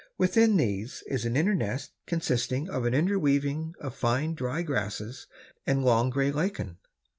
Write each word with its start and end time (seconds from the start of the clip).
Within 0.17 0.57
these 0.57 1.03
is 1.05 1.25
an 1.25 1.35
inner 1.37 1.53
nest 1.53 1.91
consisting 2.07 2.67
of 2.67 2.85
an 2.85 2.95
interweaving 2.95 3.75
of 3.79 3.93
fine 3.93 4.33
dry 4.33 4.63
grasses 4.63 5.27
and 5.67 5.85
long 5.85 6.09
gray 6.09 6.31
lichen." 6.31 6.79